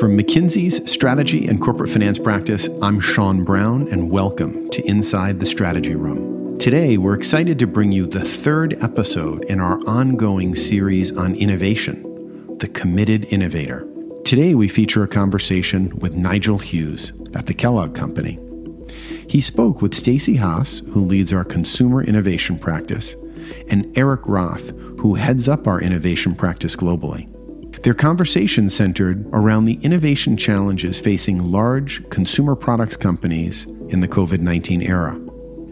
[0.00, 5.46] From McKinsey's strategy and corporate finance practice, I'm Sean Brown, and welcome to Inside the
[5.46, 6.58] Strategy Room.
[6.58, 12.56] Today, we're excited to bring you the third episode in our ongoing series on innovation,
[12.56, 13.86] The Committed Innovator.
[14.24, 18.38] Today, we feature a conversation with Nigel Hughes at the Kellogg Company.
[19.28, 23.14] He spoke with Stacy Haas, who leads our consumer innovation practice,
[23.68, 24.70] and Erik Roth,
[25.00, 27.29] who heads up our innovation practice globally.
[27.82, 34.40] Their conversation centered around the innovation challenges facing large consumer products companies in the COVID
[34.40, 35.18] 19 era.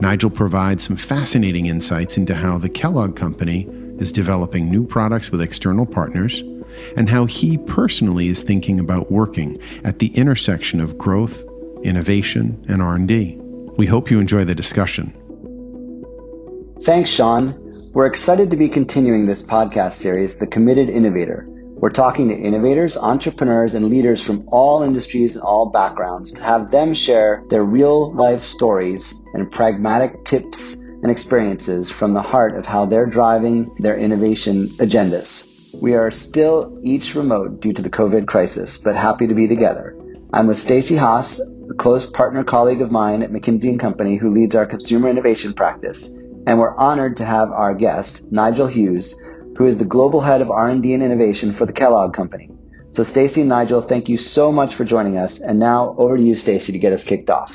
[0.00, 3.68] Nigel provides some fascinating insights into how the Kellogg Company
[3.98, 6.42] is developing new products with external partners
[6.96, 11.44] and how he personally is thinking about working at the intersection of growth,
[11.82, 13.36] innovation, and R&D.
[13.77, 15.12] We hope you enjoy the discussion.
[16.84, 17.54] Thanks, Sean.
[17.92, 21.46] We're excited to be continuing this podcast series, The Committed Innovator
[21.80, 26.72] we're talking to innovators, entrepreneurs, and leaders from all industries and all backgrounds to have
[26.72, 32.67] them share their real life stories and pragmatic tips and experiences from the heart of
[32.67, 35.47] how they're driving their innovation agendas.
[35.80, 39.97] We are still each remote due to the COVID crisis, but happy to be together.
[40.33, 44.30] I'm with Stacy Haas, a close partner colleague of mine at McKinsey & Company who
[44.30, 46.12] leads our consumer innovation practice,
[46.47, 49.20] and we're honored to have our guest, Nigel Hughes,
[49.59, 52.48] who is the global head of R&D and innovation for the Kellogg Company.
[52.91, 55.41] So Stacy and Nigel, thank you so much for joining us.
[55.41, 57.53] And now over to you, Stacy, to get us kicked off.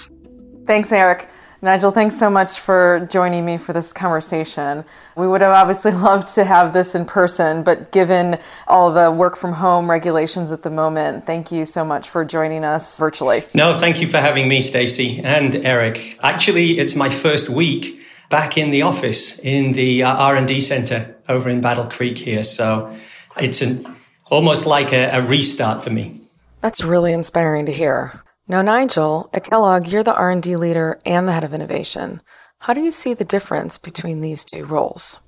[0.68, 1.30] Thanks, Erik.
[1.62, 4.84] Nigel, thanks so much for joining me for this conversation.
[5.16, 8.38] We would have obviously loved to have this in person, but given
[8.68, 12.66] all the work from home regulations at the moment, thank you so much for joining
[12.66, 13.46] us virtually.
[13.54, 16.20] No, thank you for having me, Stacy and Erik.
[16.22, 18.03] Actually, it's my first week
[18.34, 22.44] back in the office in the uh, R&D center over in Battle Creek here.
[22.44, 22.92] So
[23.38, 23.86] it's an,
[24.32, 26.20] almost like a, a restart for me.
[26.60, 28.24] That's really inspiring to hear.
[28.48, 32.24] Now, Nigel, at Kellogg, you're the R&D leader and the head of innovation.
[32.58, 35.20] How do you see the difference between these two roles?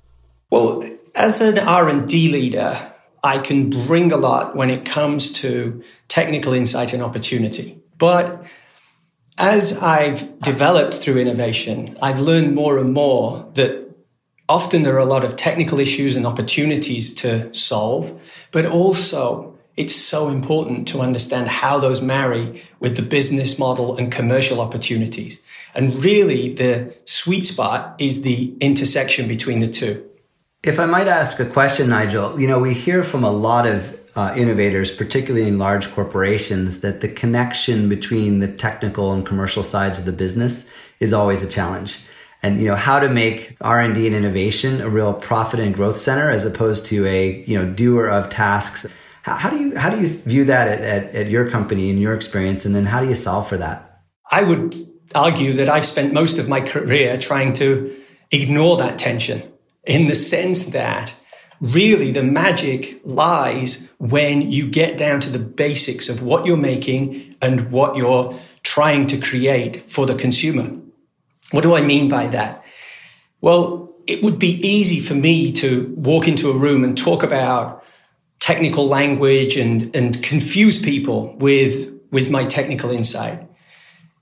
[0.50, 0.82] Well,
[1.14, 2.76] as an R&D leader,
[3.22, 7.80] I can bring a lot when it comes to technical insight and opportunity.
[7.98, 8.44] But
[9.38, 13.86] as I've developed through innovation, I've learned more and more that
[14.48, 18.20] often there are a lot of technical issues and opportunities to solve,
[18.52, 24.10] but also it's so important to understand how those marry with the business model and
[24.10, 25.42] commercial opportunities.
[25.74, 30.08] And really the sweet spot is the intersection between the two.
[30.62, 33.95] If I might ask a question, Nigel, you know, we hear from a lot of
[34.16, 39.98] uh, innovators, particularly in large corporations, that the connection between the technical and commercial sides
[39.98, 42.00] of the business is always a challenge.
[42.42, 45.74] And you know how to make R and D and innovation a real profit and
[45.74, 48.86] growth center as opposed to a you know doer of tasks.
[49.22, 51.98] How, how do you how do you view that at, at, at your company in
[51.98, 54.02] your experience, and then how do you solve for that?
[54.30, 54.74] I would
[55.14, 57.96] argue that I've spent most of my career trying to
[58.30, 59.42] ignore that tension
[59.84, 61.14] in the sense that
[61.60, 67.36] really the magic lies when you get down to the basics of what you're making
[67.40, 70.76] and what you're trying to create for the consumer.
[71.52, 72.64] What do I mean by that?
[73.40, 77.84] Well, it would be easy for me to walk into a room and talk about
[78.38, 83.48] technical language and, and confuse people with, with my technical insight.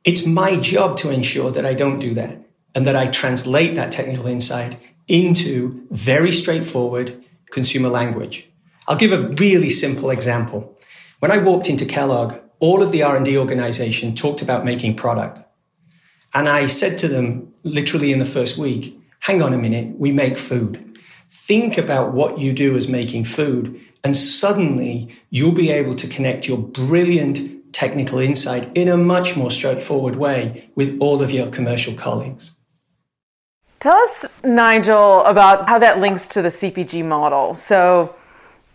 [0.05, 2.41] It's my job to ensure that I don't do that
[2.75, 4.77] and that I translate that technical insight
[5.09, 8.49] into very straightforward consumer language.
[8.87, 10.79] I'll give a really simple example.
[11.21, 15.41] When I walked into Kellogg, all of the R&D organization talked about making product.
[16.35, 20.13] And I said to them literally in the first week, hang on a minute, we
[20.13, 20.99] make food.
[21.29, 26.47] Think about what you do as making food and suddenly you'll be able to connect
[26.47, 31.95] your brilliant technical insight in a much more straightforward way with all of your commercial
[31.95, 32.53] colleagues.
[33.85, 37.55] Tell us, Nigel, about how that links to the CPG model.
[37.55, 38.17] So,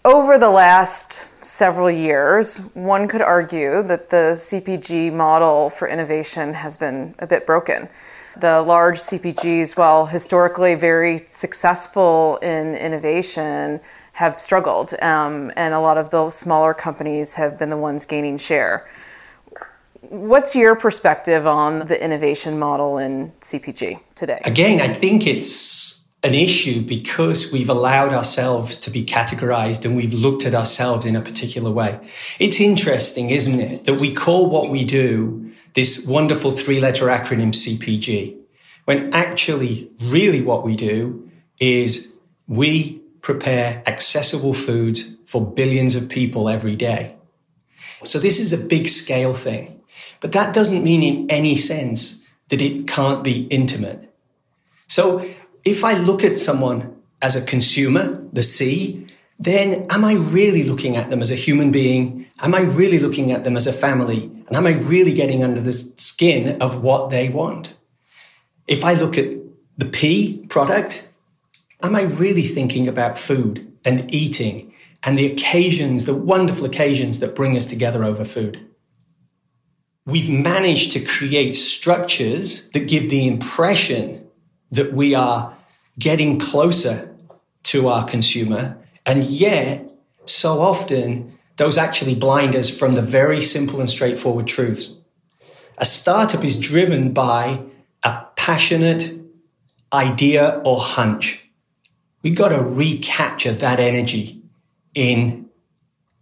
[0.05, 6.77] over the last several years, one could argue that the CPG model for innovation has
[6.77, 7.89] been a bit broken.
[8.37, 13.79] The large CPGs, while historically very successful in innovation,
[14.13, 18.37] have struggled, um, and a lot of the smaller companies have been the ones gaining
[18.37, 18.87] share.
[20.01, 24.41] What's your perspective on the innovation model in CPG today?
[24.45, 30.13] Again, I think it's an issue because we've allowed ourselves to be categorized and we've
[30.13, 31.99] looked at ourselves in a particular way.
[32.39, 37.53] It's interesting, isn't it, that we call what we do this wonderful three letter acronym
[37.53, 38.37] CPG,
[38.85, 41.29] when actually, really what we do
[41.59, 42.13] is
[42.47, 47.15] we prepare accessible foods for billions of people every day.
[48.03, 49.78] So this is a big scale thing.
[50.19, 54.13] But that doesn't mean in any sense that it can't be intimate.
[54.87, 55.29] So
[55.63, 59.07] if I look at someone as a consumer, the C,
[59.37, 62.27] then am I really looking at them as a human being?
[62.41, 64.23] Am I really looking at them as a family?
[64.23, 67.73] And am I really getting under the skin of what they want?
[68.67, 69.37] If I look at
[69.77, 71.09] the P product,
[71.81, 74.73] am I really thinking about food and eating
[75.03, 78.68] and the occasions, the wonderful occasions that bring us together over food?
[80.09, 84.27] We've managed to create structures that give the impression
[84.71, 85.55] that we are
[85.99, 87.15] getting closer
[87.63, 88.77] to our consumer.
[89.05, 89.91] And yet,
[90.25, 94.93] so often, those actually blind us from the very simple and straightforward truths.
[95.77, 97.61] A startup is driven by
[98.03, 99.13] a passionate
[99.93, 101.49] idea or hunch.
[102.23, 104.41] We've got to recapture that energy
[104.93, 105.49] in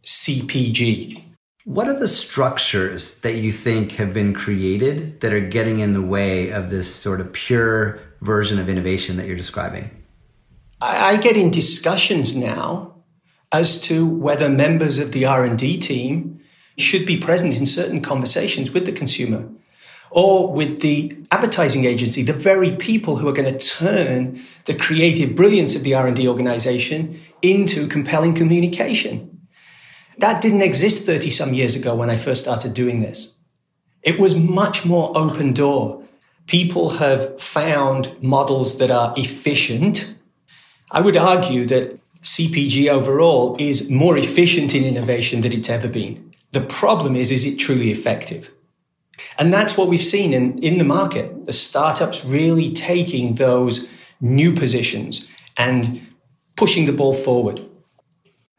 [0.03, 1.26] CPG.
[1.67, 6.01] What are the structures that you think have been created that are getting in the
[6.01, 9.89] way of this sort of pure version of innovation that you're describing?
[10.79, 12.95] I, get in discussions now
[13.51, 16.39] as to whether members of the R&D team
[16.77, 19.49] should be present in certain conversations with the consumer
[20.09, 25.35] or with the advertising agency, the very people who are going to turn the creative
[25.35, 29.36] brilliance of the R&D organization into compelling communication.
[30.19, 33.35] That didn't exist 30 some years ago when I first started doing this.
[34.01, 36.03] It was much more open door.
[36.47, 40.15] People have found models that are efficient.
[40.91, 46.33] I would argue that CPG overall is more efficient in innovation than it's ever been.
[46.51, 48.53] The problem is, is it truly effective?
[49.37, 51.45] And that's what we've seen in, in the market.
[51.45, 53.89] The startups really taking those
[54.21, 56.07] new positions and
[56.55, 57.66] pushing the ball forward.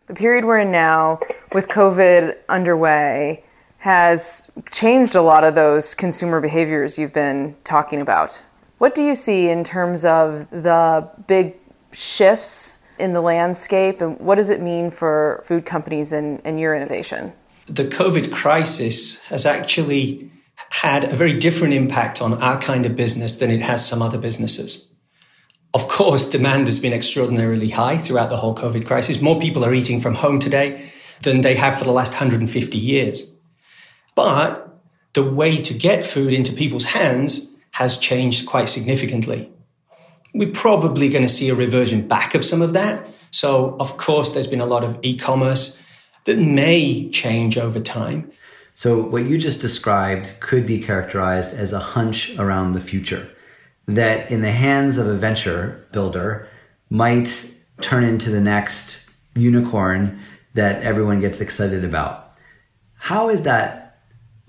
[0.09, 1.21] The period we're in now,
[1.53, 3.45] with COVID underway,
[3.77, 8.43] has changed a lot of those consumer behaviors you've been talking about.
[8.79, 11.57] What do you see in terms of the big
[11.93, 16.75] shifts in the landscape, and what does it mean for food companies and, and your
[16.75, 17.33] innovation?
[17.67, 20.31] The COVID crisis has actually
[20.71, 24.19] had a very different impact on our kind of business than it has some other
[24.19, 24.88] businesses.
[25.75, 29.21] Of course, demand has been extraordinarily high throughout the whole COVID crisis.
[29.21, 30.91] More people are eating from home today
[31.23, 33.31] than they have for the last 150 years.
[34.15, 34.81] But
[35.13, 39.51] the way to get food into people's hands has changed quite significantly.
[40.35, 43.07] We're probably going to see a reversion back of some of that.
[43.31, 45.83] So, of course, there's been a lot of e commerce
[46.25, 48.33] that may change over time.
[48.73, 53.29] So, what you just described could be characterized as a hunch around the future
[53.89, 56.47] that, in the hands of a venture builder,
[56.91, 60.21] might turn into the next unicorn
[60.55, 62.33] that everyone gets excited about.
[62.95, 64.01] How is that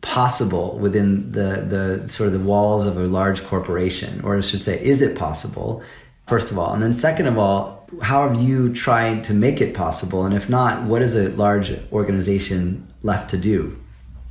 [0.01, 1.65] possible within the,
[2.01, 4.21] the sort of the walls of a large corporation?
[4.23, 5.83] Or I should say, is it possible,
[6.27, 6.73] first of all?
[6.73, 10.25] And then, second of all, how have you tried to make it possible?
[10.25, 13.79] And if not, what is a large organization left to do?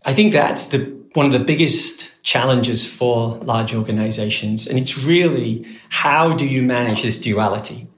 [0.04, 4.66] I think that's the one of the biggest challenges for large organizations.
[4.66, 7.88] And it's really how do you manage this duality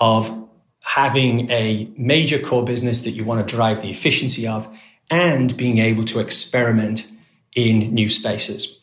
[0.00, 0.48] of
[0.82, 4.68] having a major core business that you want to drive the efficiency of
[5.10, 7.10] and being able to experiment
[7.54, 8.80] in new spaces.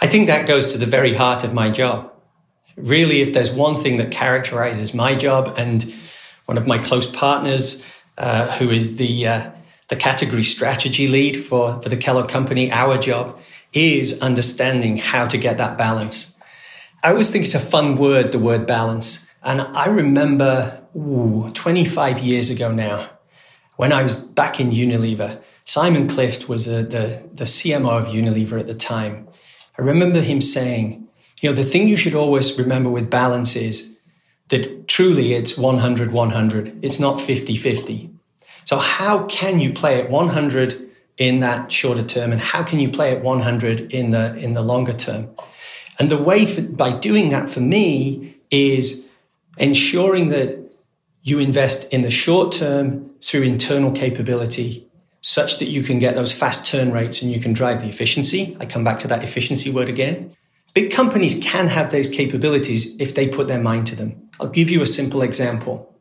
[0.00, 2.12] I think that goes to the very heart of my job.
[2.76, 5.94] Really, if there's one thing that characterizes my job and
[6.44, 7.84] one of my close partners,
[8.18, 9.50] uh, who is the uh,
[9.88, 13.38] the category strategy lead for, for the Kellogg company, our job
[13.72, 16.34] is understanding how to get that balance.
[17.02, 19.30] I always think it's a fun word, the word balance.
[19.42, 23.10] And I remember ooh, 25 years ago now,
[23.76, 28.58] when I was back in Unilever, Simon Clift was a, the, the CMO of Unilever
[28.58, 29.28] at the time.
[29.78, 31.06] I remember him saying,
[31.40, 33.98] you know, the thing you should always remember with balance is
[34.48, 36.84] that truly it's 100 100.
[36.84, 38.15] It's not 50 50.
[38.66, 42.90] So how can you play at 100 in that shorter term and how can you
[42.90, 45.30] play at 100 in the in the longer term?
[45.98, 49.08] And the way for, by doing that for me is
[49.56, 50.58] ensuring that
[51.22, 54.86] you invest in the short term through internal capability
[55.20, 58.56] such that you can get those fast turn rates and you can drive the efficiency.
[58.60, 60.36] I come back to that efficiency word again.
[60.74, 64.28] Big companies can have those capabilities if they put their mind to them.
[64.38, 65.95] I'll give you a simple example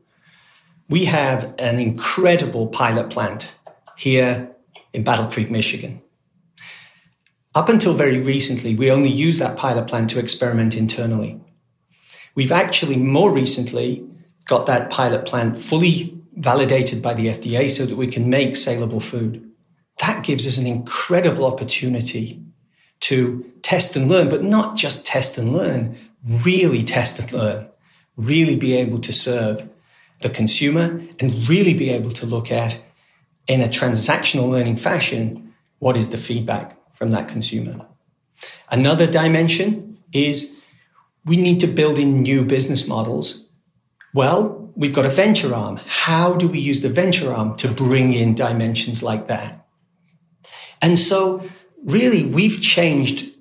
[0.89, 3.55] we have an incredible pilot plant
[3.97, 4.55] here
[4.93, 6.01] in Battle Creek, Michigan.
[7.53, 11.39] Up until very recently, we only used that pilot plant to experiment internally.
[12.35, 14.05] We've actually more recently
[14.45, 18.99] got that pilot plant fully validated by the FDA so that we can make saleable
[18.99, 19.41] food.
[19.99, 22.43] that gives us an incredible opportunity
[22.99, 27.69] to test and learn, but not just test and learn, really test and learn,
[28.17, 29.69] really be able to serve
[30.21, 32.77] the consumer and really be able to look at
[33.47, 37.85] in a transactional learning fashion, what is the feedback from that consumer?
[38.71, 40.55] Another dimension is
[41.25, 43.47] we need to build in new business models.
[44.13, 45.79] Well, we've got a venture arm.
[45.85, 49.65] How do we use the venture arm to bring in dimensions like that?
[50.81, 51.43] And so
[51.83, 53.35] really we've changed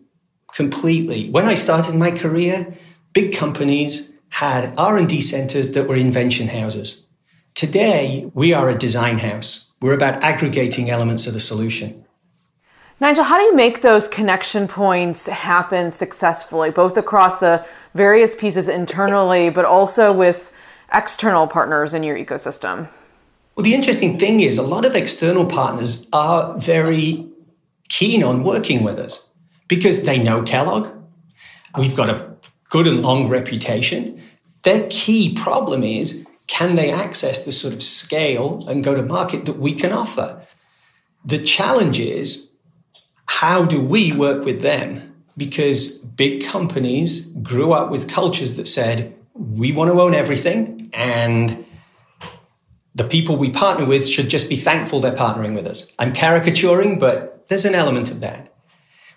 [0.55, 1.31] completely.
[1.31, 2.75] When I started my career,
[3.13, 7.07] big companies had R&D centers that were invention houses.
[7.55, 9.71] Today, we are a design house.
[9.81, 12.05] We're about aggregating elements of the solution.
[12.99, 17.65] Nigel, how do you make those connection points happen successfully, both across the
[17.95, 20.51] various pieces internally, but also with
[20.93, 22.89] external partners in your ecosystem?
[23.55, 27.25] Well, the interesting thing is a lot of external partners are very
[27.89, 29.31] keen on working with us
[29.69, 30.89] because they know Kellogg.
[31.79, 32.35] We've got a
[32.69, 34.21] good and long reputation.
[34.65, 39.47] Their key problem is can they access the sort of scale and go to market
[39.47, 40.47] that we can offer?
[41.25, 42.51] The challenge is
[43.27, 45.15] how do we work with them?
[45.37, 51.65] Because big companies grew up with cultures that said, we want to own everything and
[52.95, 55.91] the people we partner with should just be thankful they're partnering with us.
[55.99, 58.55] I'm caricaturing, but there's an element of that.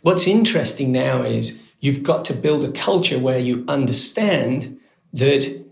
[0.02, 4.80] What's interesting now is you've got to build a culture where you understand
[5.14, 5.66] that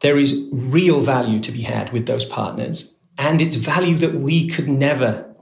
[0.00, 2.96] there is real value to be had with those partners.
[3.18, 5.34] And it's value that we could never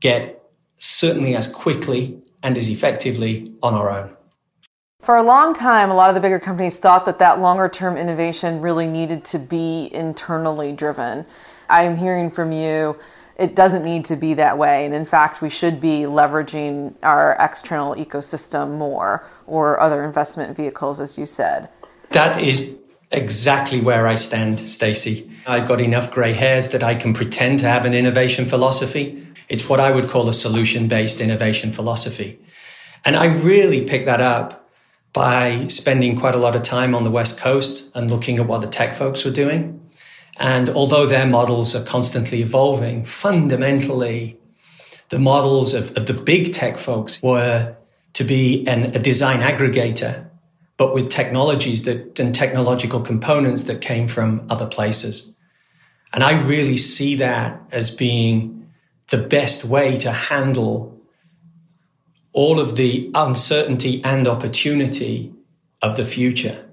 [0.00, 0.42] get
[0.76, 4.16] certainly as quickly and as effectively on our own.
[5.00, 7.96] For a long time, a lot of the bigger companies thought that that longer term
[7.96, 11.26] innovation really needed to be internally driven.
[11.68, 12.98] I'm hearing from you
[13.38, 14.84] it doesn't need to be that way.
[14.84, 20.98] And in fact, we should be leveraging our external ecosystem more or other investment vehicles,
[20.98, 21.68] as you said.
[22.12, 22.74] That is
[23.10, 25.30] exactly where I stand, Stacy.
[25.46, 29.26] I've got enough gray hairs that I can pretend to have an innovation philosophy.
[29.48, 32.38] It's what I would call a solution based innovation philosophy.
[33.04, 34.68] And I really picked that up
[35.12, 38.60] by spending quite a lot of time on the West Coast and looking at what
[38.60, 39.80] the tech folks were doing.
[40.36, 44.38] And although their models are constantly evolving, fundamentally,
[45.08, 47.76] the models of, of the big tech folks were
[48.12, 50.27] to be an, a design aggregator,
[50.78, 55.34] but with technologies that and technological components that came from other places.
[56.14, 58.70] And I really see that as being
[59.08, 60.98] the best way to handle
[62.32, 65.34] all of the uncertainty and opportunity
[65.82, 66.64] of the future.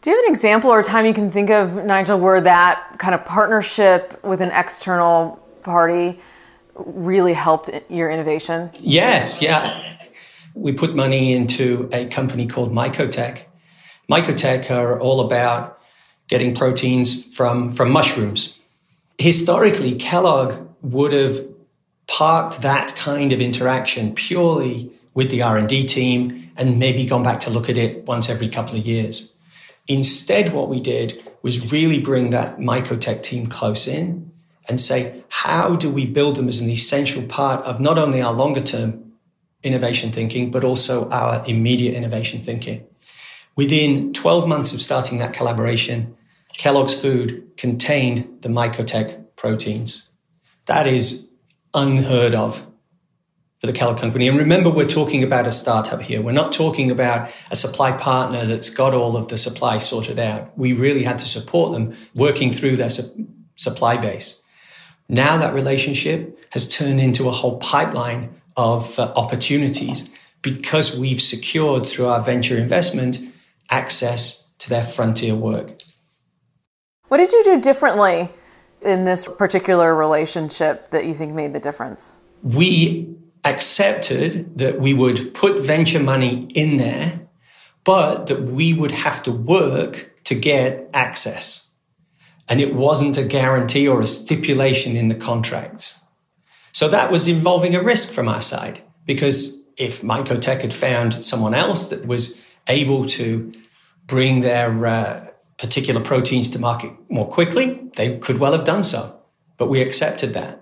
[0.00, 2.96] Do you have an example or a time you can think of, Nigel, where that
[2.98, 6.20] kind of partnership with an external party
[6.74, 8.70] really helped your innovation?
[8.80, 10.01] Yes, yeah.
[10.54, 13.42] We put money into a company called Mycotech.
[14.10, 15.78] Mycotech are all about
[16.28, 18.58] getting proteins from, from mushrooms.
[19.18, 21.46] Historically, Kellogg would have
[22.06, 27.50] parked that kind of interaction purely with the R&D team and maybe gone back to
[27.50, 29.32] look at it once every couple of years.
[29.88, 34.30] Instead, what we did was really bring that Mycotech team close in
[34.68, 38.32] and say, how do we build them as an essential part of not only our
[38.32, 39.01] longer term
[39.62, 42.86] innovation thinking, but also our immediate innovation thinking?
[43.56, 46.16] Within 12 months of starting that collaboration,
[46.54, 50.10] Kellogg's food contained the Mycotech proteins.
[50.66, 51.30] That is
[51.74, 52.66] unheard of
[53.58, 54.26] for the Kellogg company.
[54.26, 56.20] And remember, we're talking about a startup here.
[56.20, 60.56] We're not talking about a supply partner that's got all of the supply sorted out.
[60.58, 64.42] We really had to support them working through their su- supply base.
[65.08, 70.10] Now that relationship has turned into a whole pipeline of uh, opportunities
[70.42, 73.18] because we've secured through our venture investment
[73.70, 75.80] access to their frontier work.
[77.08, 78.28] What did you do differently
[78.80, 82.16] in this particular relationship that you think made the difference?
[82.42, 87.28] We accepted that we would put venture money in there,
[87.84, 91.72] but that we would have to work to get access.
[92.48, 96.00] And it wasn't a guarantee or a stipulation in the contracts.
[96.72, 101.54] So that was involving a risk from our side because if Mycotech had found someone
[101.54, 103.52] else that was able to
[104.06, 105.26] bring their uh,
[105.58, 109.20] particular proteins to market more quickly, they could well have done so.
[109.56, 110.60] But we accepted that.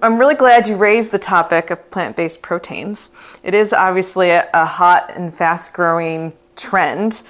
[0.00, 3.12] I'm really glad you raised the topic of plant based proteins.
[3.44, 7.22] It is obviously a, a hot and fast growing trend.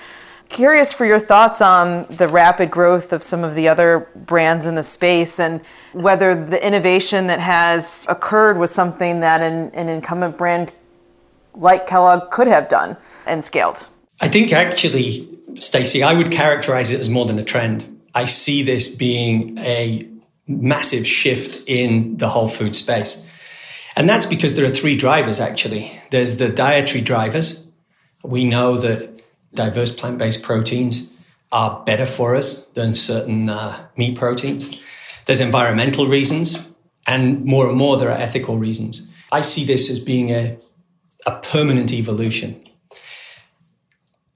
[0.49, 4.75] curious for your thoughts on the rapid growth of some of the other brands in
[4.75, 5.61] the space and
[5.93, 10.73] whether the innovation that has occurred was something that an, an incumbent brand
[11.55, 12.97] like Kellogg could have done
[13.27, 13.89] and scaled.
[14.21, 18.01] I think actually, Stacy, I would characterize it as more than a trend.
[18.15, 20.09] I see this being a
[20.47, 23.27] massive shift in the whole food space.
[23.97, 25.93] And that's because there are three drivers actually.
[26.11, 27.67] There's the dietary drivers.
[28.23, 29.23] We know that
[29.55, 31.11] diverse plant based proteins
[31.51, 34.75] are better for us than certain uh, meat proteins.
[35.27, 36.69] There's environmental reasons,
[37.07, 39.09] and more and more, there are ethical reasons.
[39.31, 40.59] I see this as being a,
[41.27, 42.63] a permanent evolution.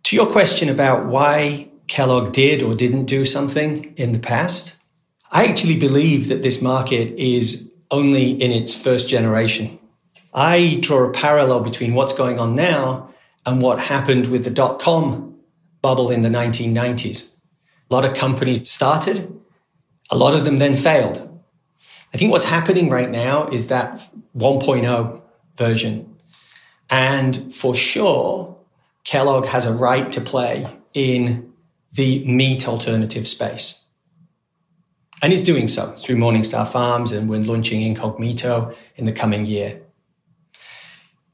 [0.05, 4.77] To your question about why Kellogg did or didn't do something in the past,
[5.31, 9.79] I actually believe that this market is only in its first generation.
[10.33, 13.11] I draw a parallel between what's going on now
[13.45, 15.39] and what happened with the dot com
[15.83, 17.37] bubble in the 1990s.
[17.91, 19.33] A lot of companies started,
[20.11, 21.23] a lot of them then failed.
[22.15, 24.01] I think what's happening right now is that
[24.37, 25.23] 1.0
[25.57, 26.17] version.
[26.89, 28.57] And for sure,
[29.05, 31.53] Kellogg has a right to play in
[31.93, 33.87] the meat alternative space.
[35.23, 39.81] And is doing so through Morningstar Farms and we're launching Incogmeato in the coming year.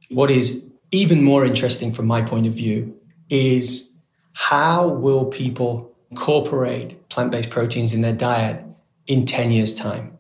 [0.08, 2.96] What is even more interesting from my point of view
[3.28, 3.92] is
[4.34, 8.64] how will people incorporate plant-based proteins in their diet
[9.07, 10.19] in 10 years time?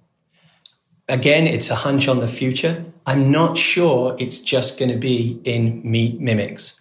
[1.08, 2.84] Again, it's a hunch on the future.
[3.06, 6.80] I'm not sure it's just going to be in meat mimics.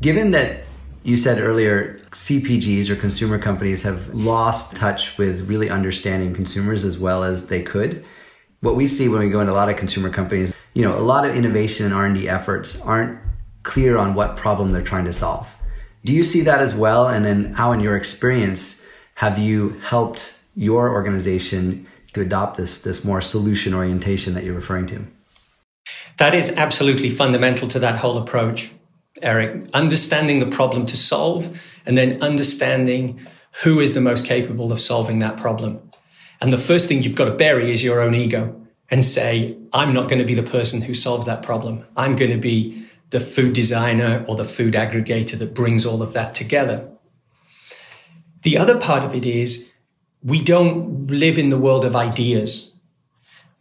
[0.00, 0.64] Given that
[1.04, 6.98] you said earlier CPGs or consumer companies have lost touch with really understanding consumers as
[6.98, 8.04] well as they could.
[8.60, 11.00] What we see when we go into a lot of consumer companies you know, a
[11.00, 13.18] lot of innovation and R&D efforts aren't
[13.62, 15.53] clear on what problem they're trying to solve.
[16.04, 17.08] Do you see that as well?
[17.08, 18.82] And then how in your experience
[19.16, 24.86] have you helped your organization to adopt this, this more solution orientation that you're referring
[24.86, 25.06] to?
[26.18, 28.70] That is absolutely fundamental to that whole approach,
[29.22, 29.66] Erik.
[29.72, 33.26] Understanding the problem to solve and then understanding
[33.62, 35.80] who is the most capable of solving that problem.
[36.40, 39.92] And the first thing you've got to bury is your own ego and say, I'm
[39.92, 41.84] not going to be the person who solves that problem.
[41.96, 42.83] I'm going to be
[43.14, 46.90] the food designer or the food aggregator that brings all of that together.
[48.42, 49.72] The other part of it is
[50.20, 52.74] we don't live in the world of ideas.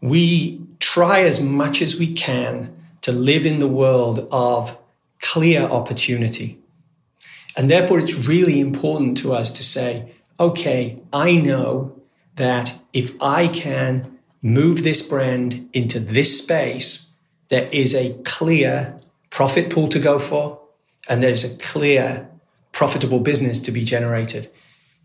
[0.02, 4.76] We try as much as we can to live in the world of
[5.22, 6.58] clear opportunity.
[7.56, 12.02] And therefore, it's really important to us to say, okay, I know
[12.38, 17.14] that if I can move this brand into this space,
[17.50, 18.98] there is a clear
[19.34, 20.62] profit pool to go for,
[21.10, 22.30] and there's a clear
[22.72, 24.48] profitable business to be generated.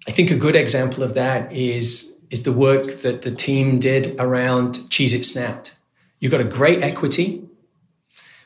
[0.06, 4.14] I think a good example of that is, is the work that the team did
[4.20, 5.72] around Cheez-It Snap'd.
[6.18, 7.42] You got a great equity,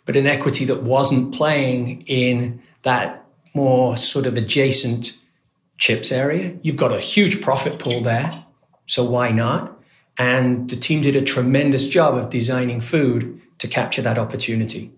[0.06, 5.18] but an equity that wasn't playing in that more sort of adjacent
[5.78, 6.56] chips area.
[6.62, 8.44] You've got a huge profit pool there.
[8.86, 9.76] So why not?
[10.16, 14.92] And the team did a tremendous job of designing food to capture that opportunity.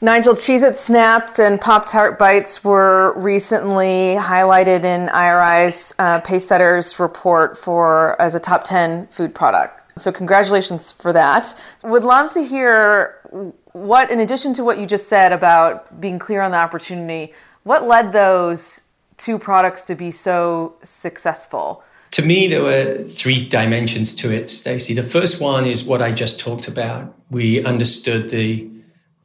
[0.00, 7.58] Nigel, Cheez-It Snap'd and Pop Tart Bites were recently highlighted in IRI's uh, Pacesetters report
[7.58, 9.82] for as a top 10 food product.
[10.00, 11.52] So, congratulations for that.
[11.82, 16.42] Would love to hear what, in addition to what you just said about being clear
[16.42, 17.32] on the opportunity,
[17.64, 18.84] what led those
[19.16, 21.82] two products to be so successful?
[22.12, 24.94] To me, there were three dimensions to it, Stacy.
[24.94, 27.12] The first one is what I just talked about.
[27.30, 28.70] We understood the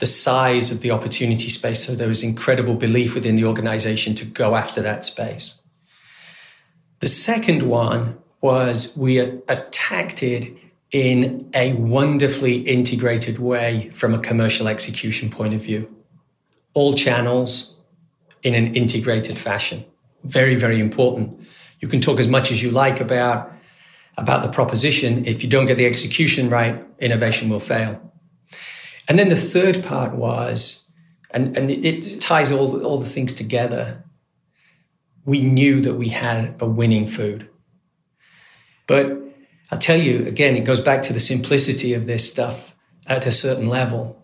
[0.04, 4.26] the size of the opportunity space, so there was incredible belief within the organization to
[4.26, 5.62] go after that space.
[7.00, 10.54] The second one was we attacked it
[10.92, 15.96] in a wonderfully integrated way from a commercial execution point of view.
[16.74, 17.78] All channels
[18.42, 19.86] in an integrated fashion.
[20.26, 21.40] Very, very important
[21.84, 23.52] you can talk as much as you like about
[24.18, 25.26] about the proposition.
[25.26, 28.13] If you don't get the execution right, innovation will fail.
[29.10, 30.92] And then the third part was,
[31.32, 34.04] and, and it ties all, all the things together.
[35.26, 37.50] We knew that we had a winning food.
[38.88, 39.18] But
[39.72, 42.76] I tell you, again, it goes back to the simplicity of this stuff
[43.08, 44.24] at a certain level.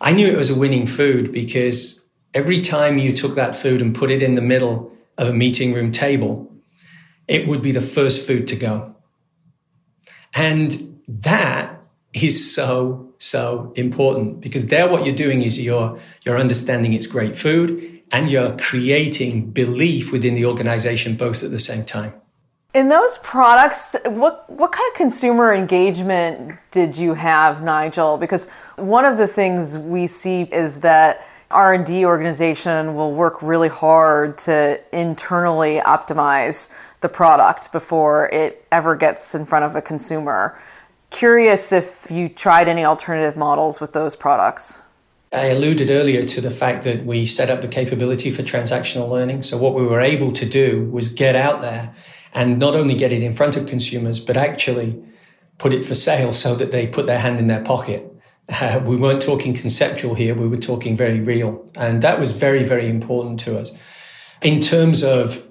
[0.00, 3.94] I knew it was a winning food because every time you took that food and
[3.94, 6.52] put it in the middle of a meeting room table,
[7.28, 8.96] it would be the first food to go.
[10.34, 11.80] And that
[12.12, 17.36] is so, so important because there what you're doing is you're, you're understanding it's great
[17.36, 22.12] food and you're creating belief within the organization both at the same time.
[22.74, 28.18] In those products, what what kind of consumer engagement did you have, Nigel?
[28.18, 34.36] Because one of the things we see is that R&D organization will work really hard
[34.38, 40.58] to internally optimize the product before it ever gets in front of a consumer.
[41.14, 44.82] Curious if you tried any alternative models with those products.
[45.32, 49.42] I alluded earlier to the fact that we set up the capability for transactional learning.
[49.42, 51.94] So what we were able to do was get out there
[52.34, 55.00] and not only get it in front of consumers, but actually
[55.58, 58.12] put it for sale so that they put their hand in their pocket.
[58.48, 61.64] Uh, we weren't talking conceptual here, we were talking very real.
[61.76, 63.70] And that was very, very important to us.
[64.42, 65.46] In terms of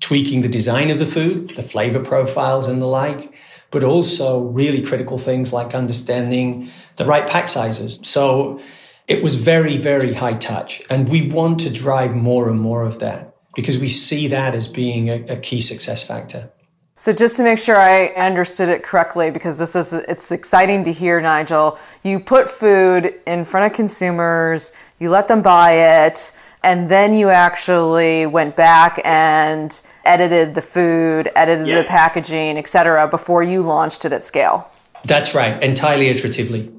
[0.00, 3.31] tweaking the design of the food, the flavor profiles and the like,
[3.72, 7.98] but also really critical things like understanding the right pack sizes.
[8.04, 8.60] So
[9.08, 10.82] it was very, very high touch.
[10.88, 14.68] And we want to drive more and more of that because we see that as
[14.68, 16.52] being a, a key success factor.
[16.96, 20.92] So just to make sure I understood it correctly, because this is it's exciting to
[20.92, 21.78] hear, Nigel.
[22.04, 27.28] You put food in front of consumers, you let them buy it, and then you
[27.28, 31.82] actually went back and edited the food, edited yeah.
[31.82, 34.70] the packaging, etc., before you launched it at scale.
[35.04, 36.72] That's right, entirely iteratively.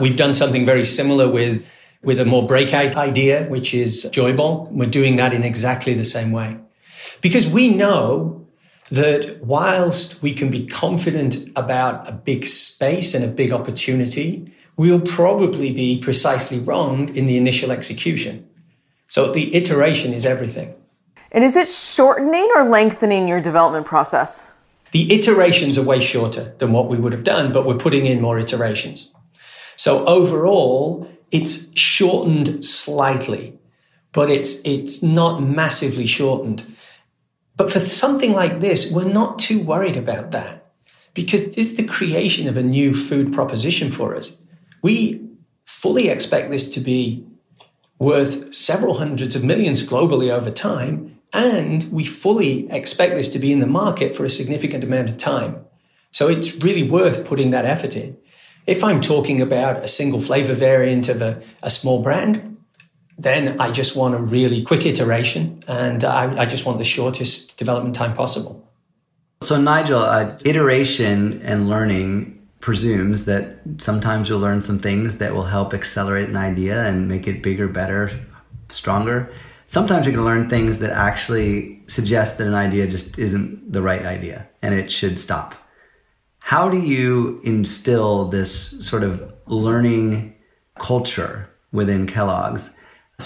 [0.00, 1.66] We've done something very similar with
[2.02, 4.70] with a more breakout idea, which is Joyböl.
[4.70, 6.56] We're doing that in exactly the same way.
[7.20, 8.46] Because we know
[8.90, 15.00] that whilst we can be confident about a big space and a big opportunity, we'll
[15.00, 18.48] probably be precisely wrong in the initial execution.
[19.10, 20.72] So the iteration is everything.
[21.32, 24.52] And is it shortening or lengthening your development process?
[24.92, 28.20] The iterations are way shorter than what we would have done, but we're putting in
[28.20, 29.12] more iterations.
[29.74, 33.58] So overall, it's shortened slightly,
[34.12, 36.76] but it's, it's not massively shortened.
[37.56, 40.72] But for something like this, we're not too worried about that
[41.14, 44.40] because this is the creation of a new food proposition for us.
[44.82, 45.28] We
[45.64, 47.26] fully expect this to be
[48.00, 51.18] worth several hundreds of millions globally over time.
[51.32, 55.18] And we fully expect this to be in the market for a significant amount of
[55.18, 55.64] time.
[56.10, 58.16] So it's really worth putting that effort in.
[58.66, 62.56] If I'm talking about a single flavor variant of a, a small brand,
[63.16, 67.58] then I just want a really quick iteration and I, I just want the shortest
[67.58, 68.66] development time possible.
[69.42, 75.44] So, Nigel, uh, iteration and learning presumes that sometimes you'll learn some things that will
[75.44, 78.10] help accelerate an idea and make it bigger, better,
[78.68, 79.32] stronger.
[79.66, 84.04] Sometimes you can learn things that actually suggest that an idea just isn't the right
[84.04, 85.54] idea and it should stop.
[86.38, 90.34] How do you instill this sort of learning
[90.78, 92.74] culture within Kellogg's,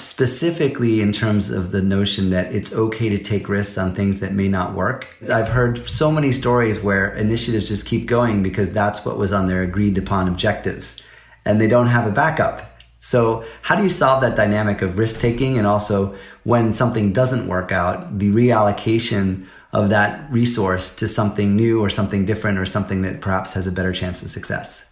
[0.01, 4.33] specifically in terms of the notion that it's okay to take risks on things that
[4.33, 5.09] may not work?
[5.31, 9.49] I've heard so many stories where initiatives just keep going because that's what was on
[9.49, 11.03] their agreed upon objectives
[11.45, 12.71] and they don't have a backup.
[13.01, 17.47] So, how do you solve that dynamic of risk taking and also when something doesn't
[17.47, 23.03] work out, the reallocation of that resource to something new or something different or something
[23.03, 24.91] that perhaps has a better chance of success?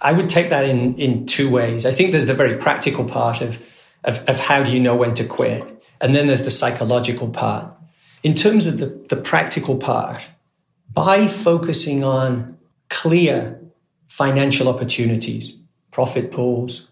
[0.00, 1.84] I would take that in, in two ways.
[1.84, 3.62] I think there's the very practical part of,
[4.08, 5.62] of, of how do you know when to quit?
[6.00, 7.72] And then there's the psychological part.
[8.22, 10.28] In terms of the, the practical part,
[10.92, 13.60] by focusing on clear
[14.08, 15.60] financial opportunities,
[15.92, 16.90] profit pools,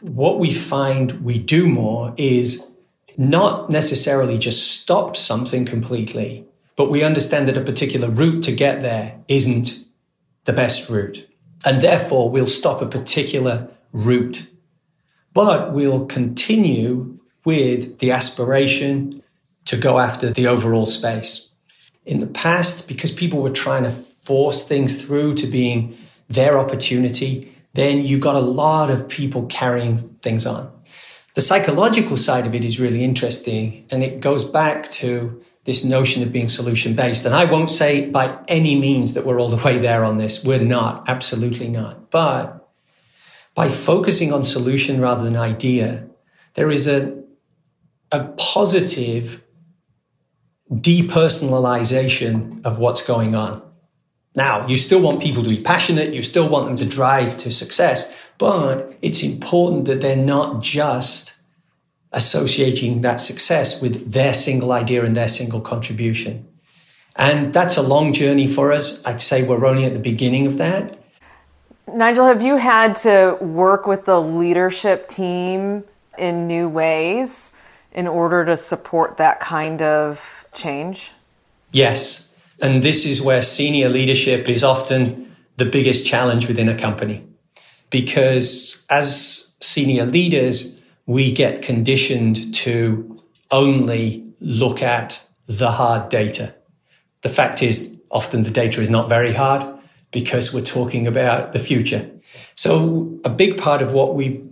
[0.00, 2.70] what we find we do more is
[3.16, 8.82] not necessarily just stop something completely, but we understand that a particular route to get
[8.82, 9.84] there isn't
[10.44, 11.28] the best route.
[11.64, 14.46] And therefore, we'll stop a particular route,
[15.32, 19.22] but we'll continue with the aspiration
[19.64, 21.50] to go after the overall space.
[22.04, 25.96] In the past, because people were trying to force things through to being
[26.28, 30.72] their opportunity, then you got a lot of people carrying things on.
[31.34, 36.22] The psychological side of it is really interesting, and it goes back to this notion
[36.22, 37.26] of being solution based.
[37.26, 40.42] And I won't say by any means that we're all the way there on this.
[40.42, 42.10] We're not, absolutely not.
[42.10, 42.57] But
[43.58, 46.08] by focusing on solution rather than idea,
[46.54, 47.20] there is a,
[48.12, 49.42] a positive
[50.70, 53.60] depersonalization of what's going on.
[54.36, 57.50] Now, you still want people to be passionate, you still want them to drive to
[57.50, 61.34] success, but it's important that they're not just
[62.12, 66.46] associating that success with their single idea and their single contribution.
[67.16, 69.04] And that's a long journey for us.
[69.04, 70.97] I'd say we're only at the beginning of that.
[71.94, 75.84] Nigel, have you had to work with the leadership team
[76.16, 77.54] in new ways
[77.92, 81.12] in order to support that kind of change?
[81.70, 82.34] Yes.
[82.60, 87.24] And this is where senior leadership is often the biggest challenge within a company.
[87.90, 93.20] Because as senior leaders, we get conditioned to
[93.50, 96.54] only look at the hard data.
[97.22, 99.77] The fact is, often the data is not very hard
[100.10, 102.10] because we're talking about the future.
[102.54, 104.46] So a big part of what we've,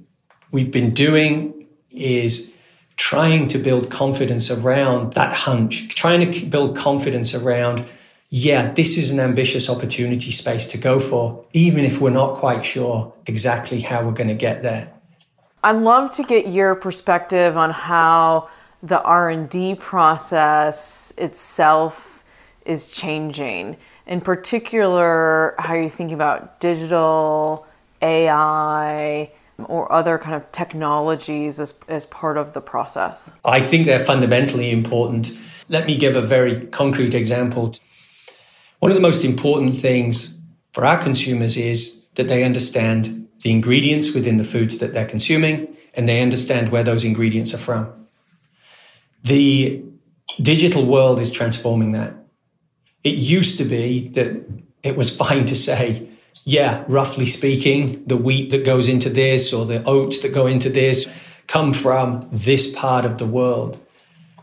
[0.53, 2.55] we've been doing is
[2.97, 7.85] trying to build confidence around that hunch, trying to build confidence around,
[8.29, 12.65] yeah, this is an ambitious opportunity space to go for, even if we're not quite
[12.65, 14.93] sure exactly how we're going to get there.
[15.63, 18.49] I'd love to get your perspective on how
[18.83, 22.25] the R&D process itself
[22.65, 23.77] is changing.
[24.07, 27.67] In particular, how you're thinking about digital,
[28.01, 33.35] AI, or other kind of technologies as, as part of the process?
[33.45, 35.33] I think they're fundamentally important.
[35.69, 37.75] Let me give a very concrete example.
[38.79, 40.39] One of the most important things
[40.73, 45.77] for our consumers is that they understand the ingredients within the foods that they're consuming
[45.95, 48.07] and they understand where those ingredients are from.
[49.25, 49.83] The
[50.41, 52.16] digital world is transforming that.
[53.07, 54.45] It used to be that
[54.83, 56.09] it was fine to say,
[56.45, 60.69] yeah, roughly speaking, the wheat that goes into this or the oats that go into
[60.69, 61.07] this
[61.47, 63.79] come from this part of the world.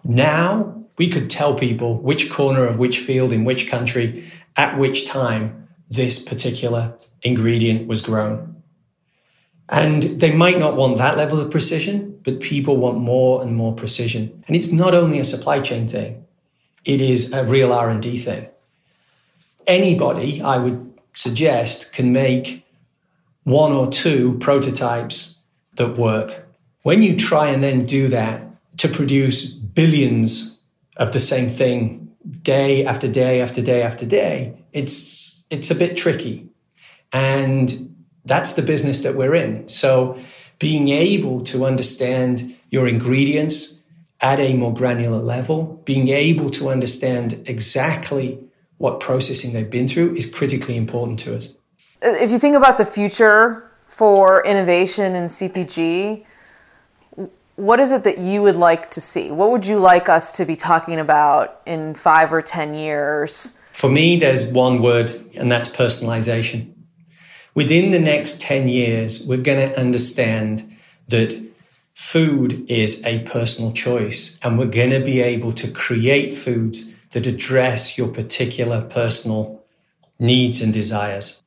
[0.06, 5.08] Now we could tell people which corner of which field in which country at which
[5.08, 8.64] time this particular ingredient was grown.
[9.68, 13.76] And they might not want that level of precision, but people want more and more
[13.76, 14.42] precision.
[14.48, 16.26] And it's not only a supply chain thing.
[16.86, 18.48] It is a real R&D thing.
[19.68, 22.66] Anybody, I would suggest can make
[23.44, 25.40] one or two prototypes
[25.76, 26.48] that work.
[26.82, 28.46] When you try and then do that
[28.78, 30.62] to produce billions
[30.98, 35.98] of the same thing day after day after day after day, it's, it's a bit
[35.98, 36.50] tricky.
[37.12, 37.96] And
[38.26, 39.68] that's the business that we're in.
[39.68, 40.18] So
[40.60, 43.82] being able to understand your ingredients
[44.22, 48.43] at a more granular level, being able to understand exactly
[48.84, 51.56] what processing they've been through is critically important to us.
[52.02, 56.26] If you think about the future for innovation in CPG,
[57.56, 59.32] what is it that you would like to see?
[59.32, 63.58] What would you like us to be talking about in five or 10 years?
[63.72, 66.74] For me, there's one word, and that's personalization.
[67.56, 70.76] Within the next 10 years, we're going to understand
[71.08, 71.42] that
[71.94, 77.28] food is a personal choice, and we're going to be able to create foods that
[77.28, 79.64] address your particular personal
[80.20, 81.42] needs and desires.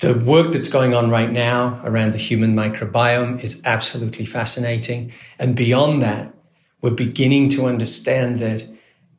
[0.00, 5.12] The work that's going on right now around the human microbiome is absolutely fascinating.
[5.38, 6.34] And beyond that,
[6.80, 8.64] we're beginning to understand that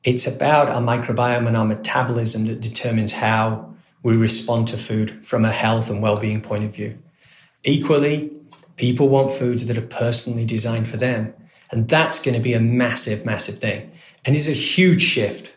[0.03, 3.73] it's about our microbiome and our metabolism that determines how
[4.03, 6.97] we respond to food from a health and well-being point of view.
[7.63, 8.31] Equally,
[8.77, 11.33] people want foods that are personally designed for them.
[11.71, 13.91] And that's going to be a massive, massive thing
[14.25, 15.55] and is a huge shift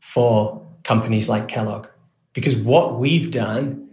[0.00, 1.86] for companies like Kellogg.
[2.32, 3.90] Because what we've done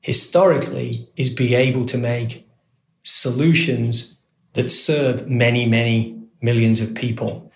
[0.00, 2.48] historically is be able to make
[3.02, 4.18] solutions
[4.54, 7.52] that serve many, many millions of people.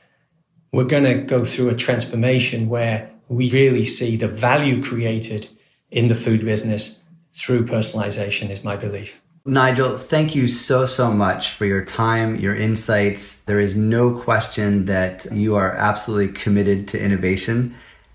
[0.72, 5.48] We're going to go through a transformation where we really see the value created
[5.90, 9.20] in the food business through personalization, is my belief.
[9.46, 13.42] Nigel, thank you so, so much for your time, your insights.
[13.42, 17.74] There is no question that you are absolutely committed to innovation.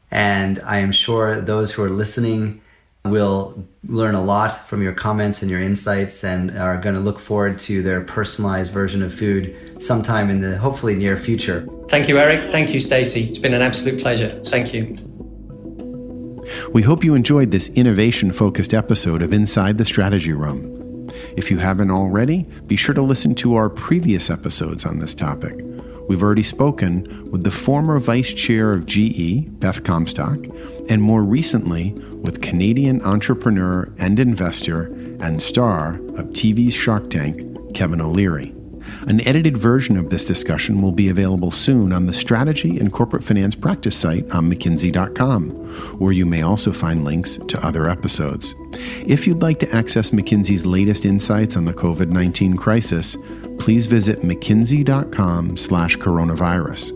[0.09, 2.61] And I am sure those who are listening
[3.05, 7.19] will learn a lot from your comments and your insights and are going to look
[7.19, 11.67] forward to their personalized version of food sometime in the hopefully near future.
[11.89, 12.51] Thank you, Erik.
[12.51, 13.25] Thank you, Stacy.
[13.25, 14.41] It's been an absolute pleasure.
[14.47, 14.97] Thank you.
[16.73, 20.78] We hope you enjoyed this innovation focused episode of Inside the Strategy Room.
[21.39, 25.57] If you haven't already, be sure to listen to our previous episodes on this topic.
[26.09, 30.37] We've already spoken with the former vice chair of GE, Beth Comstock,
[30.89, 34.87] and more recently with Canadian entrepreneur and investor
[35.21, 38.53] and star of TV's Shark Tank, Kevin O'Leary.
[39.09, 43.23] An edited version of this discussion will be available soon on the Strategy and Corporate
[43.23, 45.49] Finance Practice site on McKinsey.com,
[45.97, 48.53] where you may also find links to other episodes.
[49.07, 53.17] If you'd like to access McKinsey's latest insights on the COVID-19 crisis,
[53.57, 56.95] please visit mckinsey.com slash coronavirus.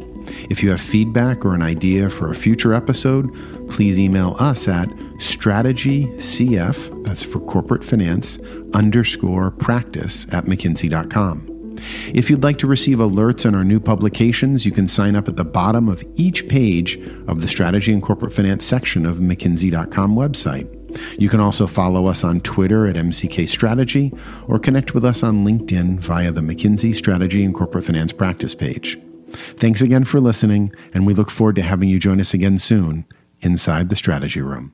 [0.51, 3.33] If you have feedback or an idea for a future episode,
[3.71, 8.37] please email us at strategycf, that's for corporate finance,
[8.75, 11.52] underscore practice at mckinsey.com.
[12.13, 15.35] If you'd like to receive alerts on our new publications, you can sign up at
[15.35, 20.79] the bottom of each page of the Strategy and Corporate Finance section of McKinsey.com website.
[21.19, 24.13] You can also follow us on Twitter at MCK Strategy
[24.47, 28.99] or connect with us on LinkedIn via the McKinsey Strategy and Corporate Finance practice page.
[29.33, 33.05] Thanks again for listening, and we look forward to having you join us again soon
[33.39, 34.73] inside the Strategy Room.